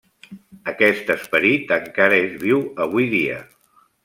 Aquest 0.71 1.11
esperit 1.15 1.75
encara 1.77 2.19
és 2.23 2.35
viu 2.47 2.65
avui 2.89 3.09
dia. 3.17 3.39